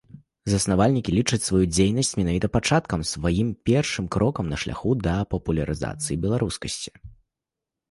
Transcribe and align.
Заснавальнікі 0.51 1.11
лічаць 1.17 1.39
сваю 1.47 1.61
дзейнасць 1.75 2.11
менавіта 2.21 2.49
пачаткам, 2.55 3.05
сваім 3.11 3.53
першым 3.71 4.09
крокам 4.17 4.45
на 4.55 4.61
шляху 4.65 4.97
да 5.05 5.15
папулярызацыі 5.37 6.21
беларускасці. 6.27 6.89